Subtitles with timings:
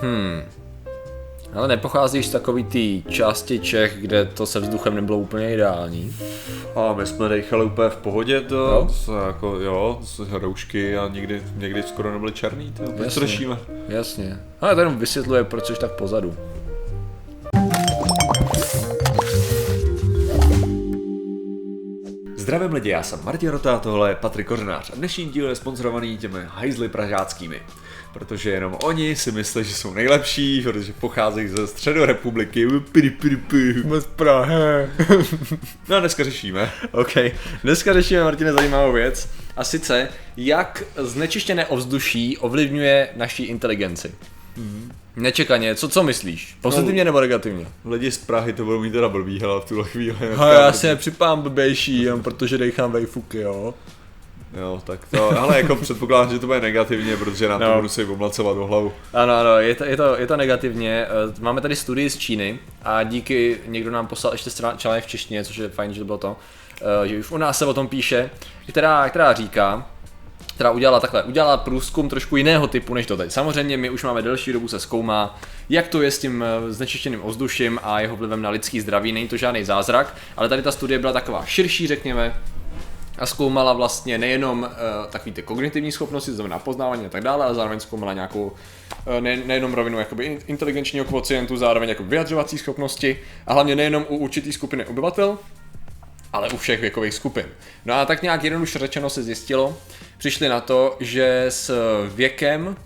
[0.00, 0.42] Hmm.
[1.54, 6.16] Ale nepocházíš z takový té části Čech, kde to se vzduchem nebylo úplně ideální?
[6.76, 8.88] A my jsme dechali úplně v pohodě, to, Jo?
[9.26, 13.58] jako, jo, to se roušky a někdy, někdy skoro nebyly černý, to, Jasně.
[13.88, 14.38] Jasně.
[14.60, 16.36] Ale to jenom vysvětluje, proč jsi tak pozadu.
[22.48, 25.54] Zdravím lidi, já jsem Martin Rota a tohle je Patrik Kořenář a dnešní díl je
[25.54, 27.62] sponzorovaný těmi hajzly pražáckými.
[28.12, 31.66] Protože jenom oni si myslí, že jsou nejlepší, protože pocházejí ze
[32.92, 33.82] piri, piri.
[33.98, 34.54] Z Prahy.
[35.88, 36.70] No a dneska řešíme.
[36.92, 37.12] OK.
[37.62, 39.28] Dneska řešíme, Martine, zajímavou věc.
[39.56, 44.14] A sice, jak znečištěné ovzduší ovlivňuje naší inteligenci.
[45.18, 46.56] Nečekaně, co, co myslíš?
[46.60, 47.66] Pozitivně nebo negativně?
[47.84, 50.16] Lidi z Prahy to budou mít teda blbý, hele, v tuhle chvíli.
[50.34, 53.74] Ha, já si nepřipám blbější, jenom protože dechám vejfuky, jo.
[54.60, 57.66] Jo, tak to, ale jako předpokládám, že to bude negativně, protože nám No.
[57.68, 58.92] to budu si omlacovat o hlavu.
[59.14, 61.06] Ano, ano, je to, je, to, je to negativně.
[61.06, 65.44] Eh, Máme tady studii z Číny a díky, někdo nám poslal ještě článek v češtině,
[65.44, 66.36] což je fajn, že to bylo to,
[67.04, 68.30] eh, že už u nás se o tom píše,
[68.68, 69.86] která, která říká,
[70.54, 73.32] která udělala takhle, udělala průzkum trošku jiného typu než to teď.
[73.32, 77.24] Samozřejmě my už máme delší dobu se zkoumá, jak to je s tím eh, znečištěným
[77.24, 80.98] ovzduším a jeho vlivem na lidský zdraví, není to žádný zázrak, ale tady ta studie
[80.98, 82.34] byla taková širší, řekněme,
[83.18, 87.54] a zkoumala vlastně nejenom uh, takový ty kognitivní schopnosti, znamená poznávání a tak dále, ale
[87.54, 93.18] zároveň zkoumala nějakou uh, ne, nejenom rovinu jakoby in- inteligenčního kvocientu, zároveň jako vyjadřovací schopnosti
[93.46, 95.38] a hlavně nejenom u určitý skupiny obyvatel,
[96.32, 97.46] ale u všech věkových skupin.
[97.84, 99.76] No a tak nějak jednoduše řečeno se zjistilo,
[100.18, 101.72] přišli na to, že s
[102.14, 102.76] věkem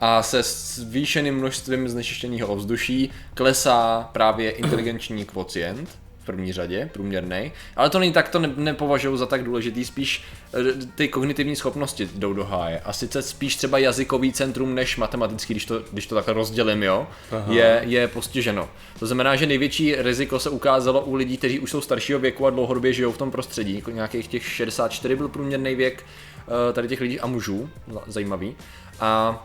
[0.00, 7.52] a se zvýšeným množstvím znečištěného ovzduší klesá právě inteligenční kvocient první řadě, průměrný.
[7.76, 12.08] Ale to není tak, to ne, nepovažuji za tak důležitý, spíš eh, ty kognitivní schopnosti
[12.14, 12.80] jdou do háje.
[12.84, 17.06] A sice spíš třeba jazykový centrum než matematický, když to, když to takhle rozdělím, jo,
[17.48, 18.68] je, je postiženo.
[18.98, 22.50] To znamená, že největší riziko se ukázalo u lidí, kteří už jsou staršího věku a
[22.50, 23.74] dlouhodobě žijou v tom prostředí.
[23.74, 27.70] Jako nějakých těch 64 byl průměrný věk eh, tady těch lidí a mužů,
[28.06, 28.56] zajímavý.
[29.00, 29.44] A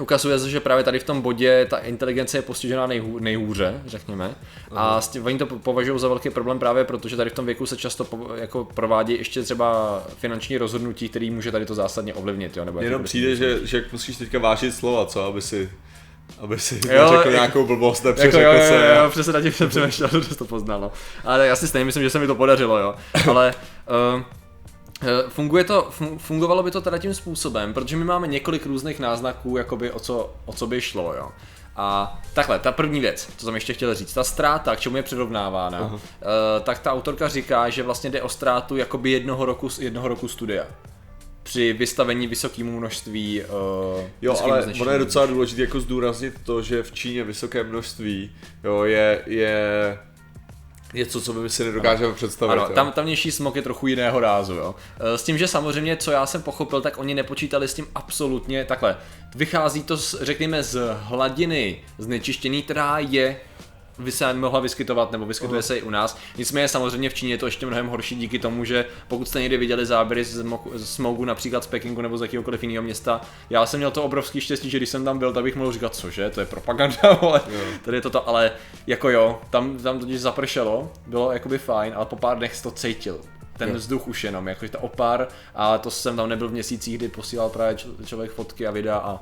[0.00, 4.34] Ukazuje se, že právě tady v tom bodě ta inteligence je postižená nejhů, nejhůře, řekněme.
[4.70, 7.46] A s tím, oni to po- považují za velký problém právě protože tady v tom
[7.46, 12.14] věku se často po, jako provádí ještě třeba finanční rozhodnutí, který může tady to zásadně
[12.14, 12.56] ovlivnit.
[12.56, 12.64] Jo?
[12.64, 15.70] Nebo Jenom přijde, že, že musíš teďka vážit slova, co, aby si,
[16.38, 18.74] aby si Jo, řekl jako- nějakou blbost, Jako nepřeřekl jo, jo, se.
[18.96, 20.92] jo, jo, přesně na tím jsem přemýšlel, že to poznal, no.
[21.24, 22.94] Ale já si stejně myslím, že se mi to podařilo, jo.
[23.30, 23.54] Ale
[24.16, 24.22] uh,
[25.28, 29.56] Funguje to, fun- fungovalo by to teda tím způsobem, protože my máme několik různých náznaků,
[29.56, 31.30] jakoby o co, o co by šlo, jo.
[31.76, 35.02] A takhle, ta první věc, co jsem ještě chtěl říct, ta ztráta, k čemu je
[35.02, 36.00] přirovnávána, uh,
[36.62, 40.64] tak ta autorka říká, že vlastně jde o ztrátu jakoby jednoho roku, jednoho roku studia.
[41.42, 43.48] Při vystavení vysokému množství uh,
[44.22, 44.82] Jo, ale znečištění.
[44.82, 48.30] ono je docela důležité jako zdůraznit to, že v Číně vysoké množství
[48.64, 49.98] jo, je, je
[50.96, 52.52] něco, co my si nedokážeme představit.
[52.52, 52.74] Ano, jo.
[52.74, 54.74] tam, tamnější smog je trochu jiného rázu, jo.
[55.00, 58.64] E, S tím, že samozřejmě, co já jsem pochopil, tak oni nepočítali s tím absolutně
[58.64, 58.96] takhle.
[59.34, 63.40] Vychází to, z, řekněme, z hladiny znečištění, která je
[63.98, 66.18] by se mohla vyskytovat, nebo vyskytuje se i u nás.
[66.36, 69.56] Nicméně samozřejmě v Číně je to ještě mnohem horší díky tomu, že pokud jste někdy
[69.56, 73.20] viděli záběry z mo- z smogu například z Pekingu nebo z jakéhokoliv jiného města,
[73.50, 75.94] já jsem měl to obrovský štěstí, že když jsem tam byl, tak bych mohl říkat,
[75.94, 77.40] cože, to je propaganda, ale
[77.84, 78.52] tady je to to, ale
[78.86, 83.20] jako jo, tam, tam totiž zapršelo, bylo jakoby fajn, ale po pár dnech to cítil.
[83.58, 87.08] Ten vzduch už jenom, jakože to opár, a to jsem tam nebyl v měsících, kdy
[87.08, 89.20] posílal právě člověk fotky a videa a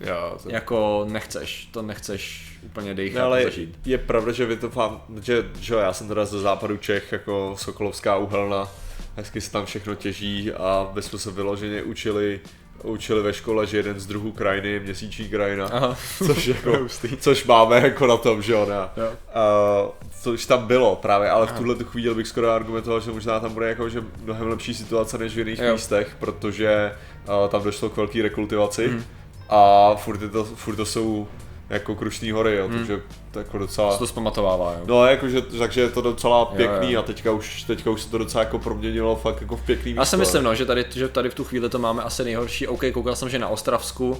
[0.00, 0.50] Jo, to...
[0.50, 3.78] jako nechceš, to nechceš úplně dejchat, No, ale je, zažít.
[3.86, 7.12] je pravda, že vy to fám, že, že jo, já jsem teda ze západu Čech,
[7.12, 8.68] jako Sokolovská uhelna,
[9.16, 12.40] hezky se tam všechno těží a my jsme se vyloženě učili
[12.82, 15.96] učili ve škole, že jeden z druhů krajiny je měsíční krajina, Aha.
[16.26, 16.72] což, jako,
[17.20, 19.02] což máme jako na tom, že jo, ne?
[19.04, 19.10] Jo.
[19.10, 19.90] Uh,
[20.22, 23.52] což tam bylo právě, ale v tuhle tu chvíli bych skoro argumentoval, že možná tam
[23.52, 25.72] bude jako, že mnohem lepší situace než v jiných Jo.
[25.72, 26.92] místech, protože
[27.42, 29.04] uh, tam došlo k velké rekultivaci Mhm.
[29.48, 31.28] A furt, je to, furt to jsou
[31.70, 32.78] jako Krušný hory, jo, Mhm.
[32.78, 33.96] takže to jako Se docela...
[33.98, 34.80] to zpamatovává, jo.
[34.86, 37.00] No, jakože, takže je to docela pěkný jo.
[37.00, 40.00] a teďka už, teďka už se to docela jako proměnilo fakt jako v pěkný místo.
[40.00, 42.66] Já si myslím, no, že tady, že tady v tu chvíli to máme asi nejhorší.
[42.68, 44.16] OK, koukal jsem, že na Ostravsku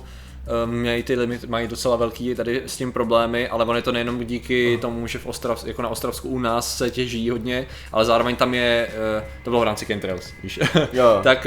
[0.66, 4.26] mají ty limit, mají docela velký tady s tím problémy, ale on je to nejenom
[4.26, 8.36] díky tomu, že v Ostrav, jako na Ostravsku u nás se těží hodně, ale zároveň
[8.36, 8.88] tam je,
[9.18, 10.60] uh, to bylo v rámci chemtrails, víš,
[10.92, 11.20] Jo.
[11.22, 11.46] tak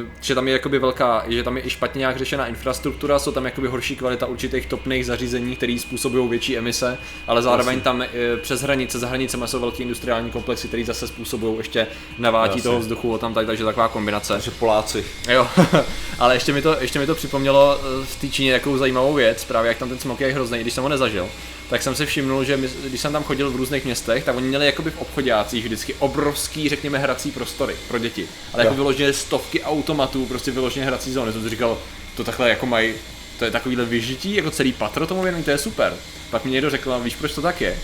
[0.20, 3.44] že tam je jakoby velká, že tam je i špatně nějak řešená infrastruktura, jsou tam
[3.44, 8.04] jakoby horší kvalita určitých topných zařízení, které způsobují větší emise, ale zároveň tam uh,
[8.40, 11.86] přes hranice, za hranicemi jsou velký industriální komplexy, které zase způsobují ještě
[12.18, 12.62] navátí Jasně.
[12.62, 14.32] toho vzduchu, tam tak, takže taková kombinace.
[14.32, 15.04] Takže Poláci.
[15.28, 15.48] Jo,
[16.18, 19.14] ale ještě mi to, ještě mi to připomnělo eh, v té té Číně takovou zajímavou
[19.14, 21.28] věc, právě jak tam ten smog je hrozný, když jsem ho nezažil,
[21.70, 24.48] tak jsem si všimnul, že my, když jsem tam chodil v různých městech, tak oni
[24.48, 28.28] měli jakoby v obchodácích vždycky obrovský, řekněme, hrací prostory pro děti.
[28.52, 31.32] Ale jako vyloženě stovky automatů, prostě vyloženě hrací zóny.
[31.32, 31.78] Jsem si říkal,
[32.16, 32.94] to takhle jako mají,
[33.38, 35.96] to je takovýhle vyžití, jako celý patro tomu věnují, to je super.
[36.30, 37.78] Pak mi někdo řekl, "A víš proč to tak je?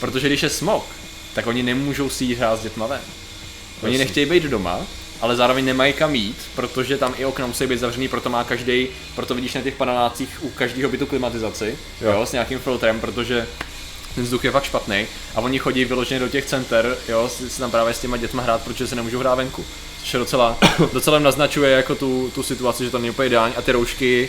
[0.00, 0.84] Protože když je smog,
[1.34, 3.00] tak oni nemůžou si jít hrát s dětma ven.
[3.82, 4.86] Oni nechtějí být doma,
[5.20, 8.88] ale zároveň nemají kam jít, protože tam i okna musí být zavřený, proto má každý,
[9.14, 12.12] proto vidíš na těch panelácích u každého bytu klimatizaci, jo.
[12.12, 12.26] Jo.
[12.26, 13.46] s nějakým filtrem, protože
[14.14, 17.70] ten vzduch je fakt špatný a oni chodí vyloženě do těch center, jo, si, tam
[17.70, 19.64] právě s těma dětma hrát, protože se nemůžou hrát venku.
[20.00, 20.58] Což je docela,
[20.92, 24.28] docela naznačuje jako tu, tu situaci, že to není úplně ideální a ty roušky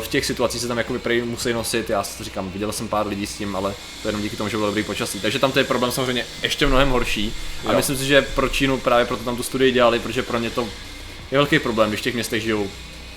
[0.00, 2.88] v těch situacích se tam jako prý musí nosit, já si to říkám, viděl jsem
[2.88, 5.20] pár lidí s tím, ale to je jenom díky tomu, že bylo dobrý počasí.
[5.20, 7.34] Takže tam to je problém samozřejmě ještě mnohem horší
[7.66, 7.76] a Jo.
[7.76, 10.68] myslím si, že pro Čínu právě proto tam tu studii dělali, protože pro ně to
[11.30, 12.70] je velký problém, když v těch městech žijou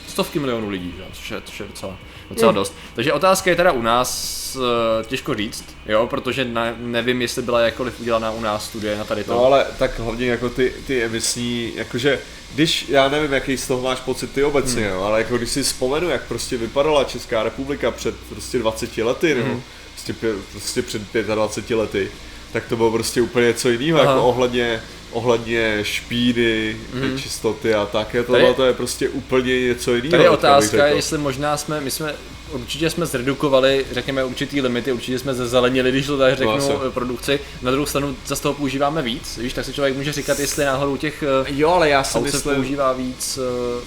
[0.08, 1.02] stovky milionů lidí, že?
[1.04, 1.98] jo, což je, což je docela,
[2.30, 2.74] docela dost.
[2.96, 4.58] Takže otázka je teda u nás
[5.02, 9.04] eh, těžko říct, jo, protože ne, nevím, jestli byla jakkoliv udělaná u nás studie na
[9.04, 9.34] tady to.
[9.34, 12.20] No ale tak hlavně jako ty, ty emisní, jakože,
[12.56, 15.04] když, já nevím, jaký z toho máš pocit ty obecně, hmm.
[15.04, 19.50] ale jako když si vzpomenu, jak prostě vypadala Česká republika před prostě 20 lety, nebo
[19.50, 19.62] Mhm.
[19.94, 20.16] prostě,
[20.52, 22.12] prostě před 25 lety,
[22.54, 24.12] tak to bylo prostě úplně něco jiného, Aha.
[24.12, 24.82] jako ohledně,
[25.12, 27.18] ohledně špíny, Mhm.
[27.18, 30.12] čistoty a tak, je Tady- tohle to je prostě úplně něco jiného.
[30.12, 30.96] Tady je otázka, řekl.
[30.96, 32.16] jestli možná jsme, my jsme,
[32.52, 36.72] určitě jsme zredukovali, řekněme, určitý limity, určitě jsme zezelenili, když to tak řeknu, asi.
[36.88, 37.40] eh, produkci.
[37.62, 40.98] Na druhou stranu zase toho používáme víc, víš, tak si člověk může říkat, jestli náhodou
[40.98, 43.40] těch eh, Jo, ale já si aut se myslím, používá víc.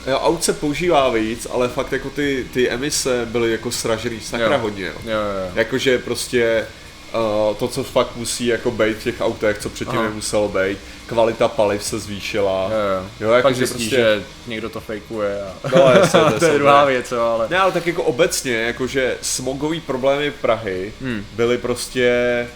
[0.07, 4.21] eh, jo, aut se používá víc, ale fakt jako ty, ty emise byly jako sražený
[4.21, 4.61] sakra Jo.
[4.63, 4.85] hodně.
[4.87, 4.93] Jo.
[5.05, 5.53] Jo, jo, jo.
[5.55, 6.67] Jakože prostě
[7.15, 10.09] uh, to, co fakt musí jako být v těch autech, co předtím Aha.
[10.09, 12.71] nemuselo být, kvalita paliv se zvýšila.
[12.73, 13.07] Jo, jo.
[13.21, 15.43] Jo, jako Pak že zjistí, prostě- že někdo to fejkuje.
[15.43, 15.55] A...
[15.77, 17.47] No, jasně, to je jsou druhá věc, jo, ale...
[17.51, 21.27] Ne, ale tak jako obecně, jakože smogový problémy Prahy Hmm.
[21.37, 22.47] byly prostě,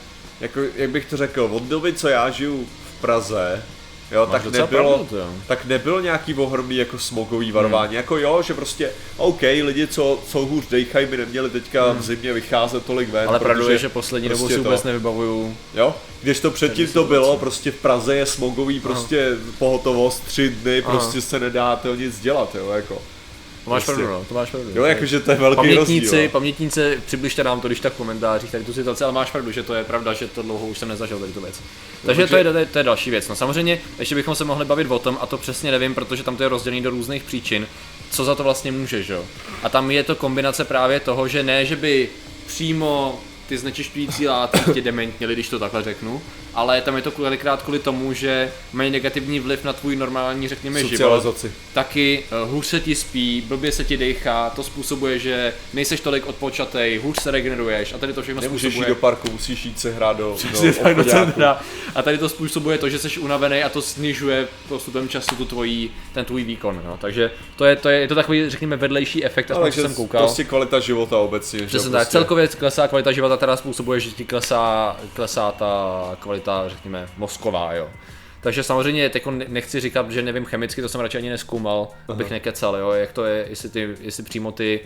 [0.40, 2.66] jako, jak bych to řekl, od doby, co já žiju
[2.98, 3.62] v Praze,
[4.12, 5.26] jo, Máš tak nebylo, pravdu, to jo.
[5.46, 7.96] tak nebylo nějaký ohromný jako smogový varování, Hmm.
[7.96, 12.32] jako jo, že prostě, OK, lidi, co, co hůř dejchají, by neměli teďka v zimě
[12.32, 13.28] vycházet tolik ven, Hmm.
[13.28, 15.56] Ale protože je, že poslední dobou prostě si to- vůbec nevybavuju.
[15.74, 19.28] Jo, když to předtím to bylo, prostě v Praze je smogový, prostě
[19.58, 20.90] pohotovost tři dny, Aha.
[20.98, 23.02] prostě se nedá to nic dělat, jo, jako.
[23.64, 24.02] To máš Prostě.
[24.02, 24.70] pravdu, no, to máš pravdu.
[24.74, 26.22] Jo, jakože to je velký Pamětníci, rozdíl.
[26.22, 26.28] no.
[26.28, 29.62] pamětníci, přibližte nám to, když tak v komentářích, tady tu situaci, ale máš pravdu, že
[29.62, 31.60] to je pravda, že to dlouho už jsem nezažil tady tu věc.
[32.06, 33.28] Takže takže- to je, to, je, to je další věc.
[33.28, 36.36] No samozřejmě, ještě bychom se mohli bavit o tom, a to přesně nevím, protože tam
[36.36, 37.66] to je rozdělené do různých příčin,
[38.10, 39.24] co za to vlastně může, že jo.
[39.62, 42.08] A tam je to kombinace právě toho, že ne, že by
[42.46, 46.22] přímo ty znečišťující látky tě dementněly, když to takhle řeknu,
[46.54, 50.84] ale tam je to kolikrát kvůli tomu, že mají negativní vliv na tvůj normální, řekněme,
[50.84, 51.36] život
[51.72, 56.26] taky uh, hůř se ti spí, blbě se ti dejchá, to způsobuje, že nejseš tolik
[56.26, 58.88] odpočatej, hůř se regeneruješ a tady to všechno Nemůžeš jít způsobuje...
[58.88, 61.60] do parku, musíš jít se hrát do, do tak do centra.
[61.94, 65.90] A tady to způsobuje to, že jsi unavený a to snižuje postupem času tu tvojí,
[66.12, 66.82] ten tvůj výkon.
[66.84, 66.98] No.
[67.00, 70.20] Takže to je, to je, je to takový, řekněme, vedlejší efekt, aspoň jsem koukal.
[70.20, 71.66] prostě kvalita života obecně.
[71.66, 72.12] Přesně jo, tak, prostě.
[72.12, 77.90] celkově klesá kvalita života, teda způsobuje, že ti klesá, klesá ta kvalita, řekněme, mozková, jo.
[78.40, 82.76] Takže samozřejmě teď nechci říkat, že nevím chemicky, to jsem radši ani neskoumal, abych nekecal,
[82.76, 84.80] jo, jak to je, jestli, ty, jestli přímo ty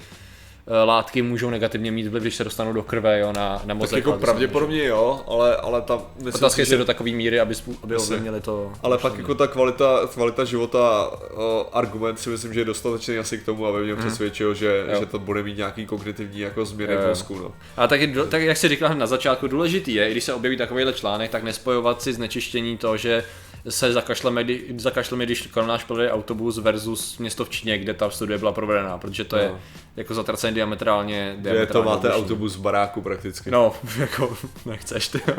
[0.84, 3.90] látky můžou negativně mít vliv, když se dostanou do krve, jo, na, na mozek.
[3.90, 7.76] Tak jako pravděpodobně jo, ale, ale tam myslím Otázka je, do takové míry, aby, spů-
[7.82, 8.72] aby ovlivnili to.
[8.82, 11.38] ale pak jako ta kvalita, kvalita života, uh,
[11.72, 14.84] argument si myslím, že je dostatečný asi k tomu, aby mě přesvědčil, že.
[14.92, 15.00] Jo.
[15.00, 17.38] že to bude mít nějaký kognitivní jako změny v mozku.
[17.38, 17.52] No.
[17.76, 20.56] A tak, je, tak jak si říkal na začátku, důležitý je, i když se objeví
[20.56, 23.24] takovýhle článek, tak nespojovat si znečištění to, že
[23.68, 28.10] se zakašleme, kdy- zakašleme když kolem náš projede autobus versus město v Číně, kde ta
[28.10, 29.60] studie byla provedená, protože to je No.
[29.98, 32.22] Jako zatracený diametrálně, Kde diametrálně to máte odlišný.
[32.22, 33.50] autobus v baráku prakticky.
[33.50, 34.36] No, jako
[34.66, 35.34] nechceš ty jo.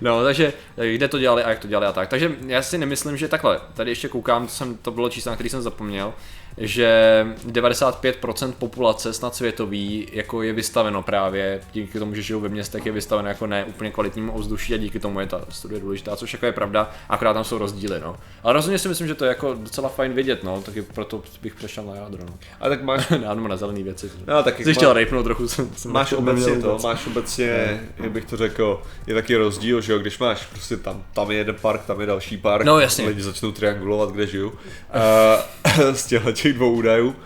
[0.00, 2.08] No, takže eh, kde to dělali a jak to dělali a tak.
[2.08, 3.60] Takže já si nemyslím, že takhle.
[3.74, 6.14] Tady ještě koukám, to, jsem, to bylo číslo, na který jsem zapomněl,
[6.58, 12.86] že 95% populace snad světový jako je vystaveno právě díky tomu, že žijou ve městech,
[12.86, 16.32] je vystaveno jako ne úplně kvalitnímu ovzduší a díky tomu je ta studie důležitá, což
[16.32, 18.16] jako je pravda, akorát tam jsou rozdíly, no.
[18.42, 21.54] Ale rozhodně si myslím, že to je jako docela fajn vědět, no, taky proto bych
[21.54, 22.34] přešel na jádro, no.
[22.60, 24.10] A tak máš, nebo na zelené věci.
[24.26, 26.82] no, tak Jsi jak chtěl má, rejpnout trochu, jsem, jsem máš obecně to, vůbec.
[26.82, 31.02] máš obecně, jak bych to řekl, je taky rozdíl, že jo, když máš prostě tam,
[31.14, 33.06] tam je jeden park, tam je další park, No, jasně.
[33.08, 37.16] lidi začnou triangulovat, kde žiju, uh, z těchto těch dvou údajů.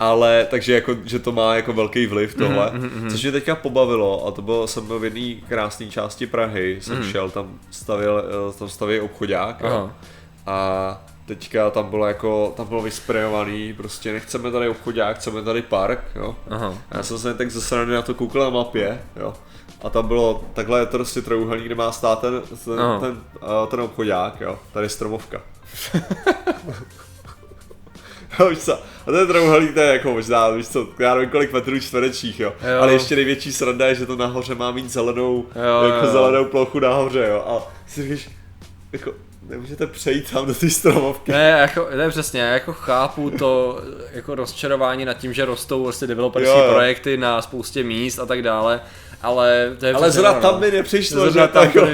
[0.00, 3.10] Ale takže jako, že to má jako velký vliv Mhm, tohle, mm-hmm.
[3.10, 6.96] což mě teďka pobavilo a to bylo, jsem byl v jedné krásné části Prahy, jsem
[6.98, 7.10] Mhm.
[7.10, 9.62] šel, tam stavil, eh, tam stavěl obchodák.
[9.64, 9.96] Aha.
[10.46, 16.00] a teďka tam bylo jako, tam bylo vysprejovaný, prostě nechceme tady obchodák, chceme tady park,
[16.14, 16.36] jo.
[16.50, 16.74] Aha.
[16.90, 19.34] A já jsem se tak ze strany na to koukal na mapě, jo.
[19.82, 23.00] A tam bylo, takhle je to prostě trojuhelník, kde má stát ten, ten, Aha.
[23.00, 24.58] ten, uh, ten obchodák, jo.
[24.72, 25.40] Tady stromovka.
[28.50, 28.74] Víš co?
[29.06, 32.52] A ten trojuhelník to je jako možná, víš co, já nevím kolik metrů čtverečních, jo.
[32.74, 32.82] Jo.
[32.82, 36.12] Ale ještě největší sranda je, že to nahoře má mít zelenou, Jo, jako jo.
[36.12, 37.44] zelenou plochu nahoře, jo.
[37.48, 38.30] A si říkáš,
[38.92, 41.32] jako, nemůžete přejít tam do té stromovky.
[41.32, 43.80] Ne, jako, ne, přesně, já jako chápu to
[44.12, 46.72] jako rozčarování nad tím, že rostou vlastně developerské Jo, jo.
[46.74, 48.80] projekty na spoustě míst a tak dále,
[49.22, 51.86] ale to je Ale zrovna tam mi nepřišlo, Zrovna že tam jako.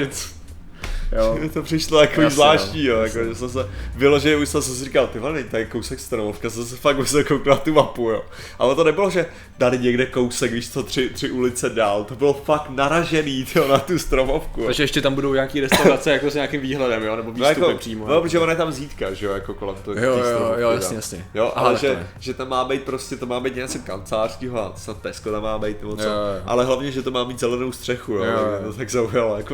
[1.15, 1.37] Jo.
[1.53, 2.93] To přišlo jako Jasně, zvláštní, no.
[2.93, 6.49] jo, jako, že jsem se vyloženě už jsem si říkal, ty vole, tady kousek stromovka,
[6.49, 8.23] jsem se fakt musel kouknout na tu mapu, jo.
[8.59, 9.25] Ale to nebylo, že
[9.57, 13.77] tady někde kousek, víš co, tři, tři ulice dál, to bylo fakt naražený, tyjo, na
[13.79, 14.59] tu stromovku.
[14.61, 14.65] jo.
[14.65, 17.77] Takže ještě tam budou nějaký restaurace jako s nějakým výhledem, jo, nebo No, výstupy jako,
[17.77, 18.07] přímo.
[18.07, 20.71] no, protože ona je tam zítka, že jo, jako kolem to, Jo, jo, jo, no.
[20.71, 21.25] jasně, jasně.
[21.33, 24.73] Jo, ale to že, že tam má být prostě, to má být něco kancelářského, a
[24.77, 26.03] snad Tesco tam má být, nebo co.
[26.03, 26.41] Jo, jo.
[26.45, 28.71] Ale hlavně, že to má mít zelenou střechu, jo, Jo, jo jo.
[28.71, 29.53] to tak zaujalo, jako,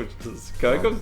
[0.62, 0.96] jako, jako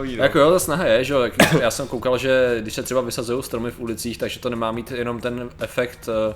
[0.00, 0.22] zajímavý, no.
[0.22, 1.14] Jako jo, ta snaha je, že
[1.60, 4.90] já jsem koukal, že když se třeba vysazují stromy v ulicích, takže to nemá mít
[4.90, 6.34] jenom ten efekt uh,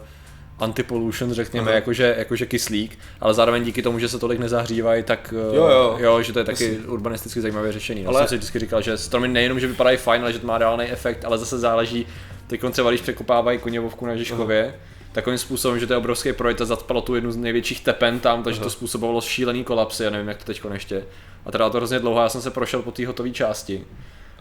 [0.59, 1.75] anti-pollution, řekněme, Aha.
[1.75, 5.97] jakože, jakože kyslík, ale zároveň díky tomu, že se tolik nezahřívají, tak uh, Jo, jo.
[6.01, 8.07] jo, že to je taky urbanisticky zajímavé řešení.
[8.07, 10.47] Ale Ale- jsem si vždycky říkal, že stromy nejenom, že vypadají fajn, ale že to
[10.47, 12.07] má reálný efekt, ale zase záleží,
[12.47, 14.75] teď třeba když překopávají koněvovku na Žižkově,
[15.13, 18.43] takovým způsobem, že to je obrovský projekt a zacpalo tu jednu z největších tepen tam,
[18.43, 21.05] takže to způsobovalo šílený kolapsy, já nevím, jak to teď ještě.
[21.47, 23.85] A trvalo to hrozně dlouho, já jsem se prošel po té hotové části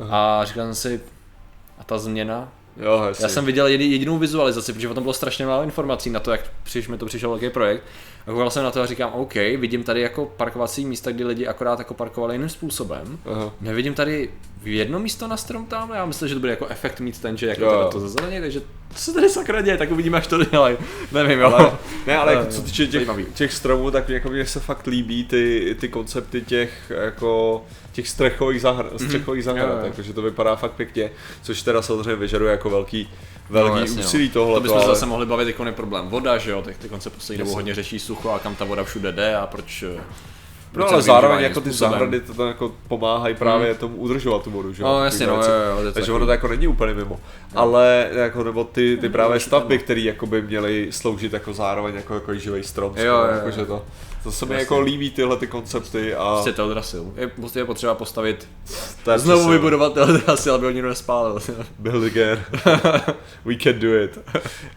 [0.10, 1.01] a říkal jsem si,
[1.79, 2.51] a ta změna?
[2.77, 3.03] Jo.
[3.19, 6.31] Já jsem viděl jedi- jedinou vizualizaci, protože o tom bylo strašně málo informací na to,
[6.31, 7.83] jak přiš, mi to přišel velký projekt.
[8.27, 11.47] A koukal jsem na to a říkám, OK, vidím tady jako parkovací místa, kdy lidi
[11.47, 13.19] akorát jako parkovali jiným způsobem.
[13.25, 13.51] Aha.
[13.61, 14.29] Nevidím tady
[14.63, 17.47] jedno místo na strom tam, já myslím, že to bude jako efekt mít ten, že
[17.47, 17.89] jako Jo.
[17.91, 18.61] to zazeleně, takže
[18.95, 20.77] co se tady sakra děje, tak uvidíme, až to dělají.
[21.11, 21.53] Nevím, jo.
[21.53, 21.71] Ale,
[22.07, 25.23] ne, ale jako, Eh, co týče těch, těch stromů, tak jako mně se fakt líbí
[25.25, 29.75] ty, ty koncepty těch jako těch střechových, zahr, střechových zahrad, Mhm.
[29.75, 29.85] Jo, jo.
[29.85, 31.11] jako, že to vypadá fakt pěkně,
[31.41, 33.09] což teda samozřejmě vyžaduje jako velký,
[33.50, 34.33] velký No, no, jasně, úsilí no.
[34.33, 34.53] tohle.
[34.55, 37.39] To bychom se zase mohli bavit, jako problém voda, že jo, tak ty konce poslední
[37.43, 39.83] dobou hodně řeší sucho a kam ta voda všude jde a proč...
[39.83, 40.01] eh,
[40.75, 41.91] No ale zároveň jako ty způsobem.
[41.91, 44.88] zahrady to tam jako pomáhají právě tomu udržovat tu vodu, že jo?
[44.89, 47.19] No, jasně, no, jo, jo, Takže ono to jako není úplně mimo.
[47.55, 52.13] Ale jako, nebo ty, ty právě stavby, které jako by měly sloužit jako zároveň jako,
[52.13, 52.93] jako živý strom.
[52.97, 53.27] Jo, jo, jo.
[53.35, 53.83] jako, že to,
[54.23, 57.13] to se mi jako líbí tyhle ty koncepty a Prostě Teldrasil.
[57.15, 58.47] Je, prostě je potřeba postavit,
[59.11, 61.39] je znovu vybudovat Teldrasil, aby ho nikdo nespálil.
[61.79, 62.43] Build again.
[63.45, 64.19] We can do it.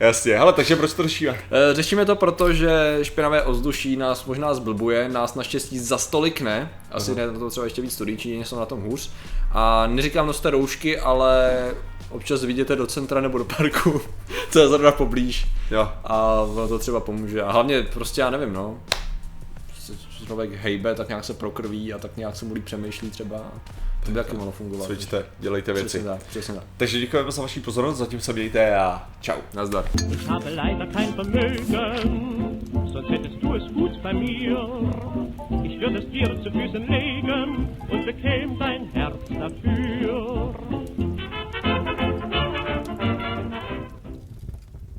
[0.00, 1.38] Jasně, hele, takže proč to řešíme?
[1.50, 6.70] Eh, Řešíme to proto, že špinavé ovzduší nás možná zblbuje, nás naštěstí za stolik ne,
[6.92, 9.10] asi ne, na to třeba ještě víc studií, Číňané jsou na tom hůř.
[9.52, 11.64] A neříkám noste roušky, ale
[12.10, 14.00] občas vidíte do centra nebo do parku,
[14.50, 15.88] co je zrovna poblíž Jo.
[16.04, 17.42] a ono to třeba pomůže.
[17.42, 18.78] A hlavně prostě já nevím, no,
[19.86, 23.52] se člověk hejbe, tak nějak se prokrví a tak nějak se mu líp přemýšlí třeba.
[24.04, 24.86] To by taky mohlo fungovat.
[24.86, 25.88] Cvičte, dělejte věci.
[25.88, 26.64] Přesně tak, přesně tak.
[26.76, 29.38] Takže děkujeme za vaši pozornost, zatím se mějte a čau.
[29.54, 29.84] Nazdar.
[30.12, 32.60] Ich habe leider kein Vermögen,
[32.92, 34.58] sonst hättest du es gut bei mir.
[35.64, 40.54] Ich würde es dir zu Füßen legen und bekäm dein Herz dafür.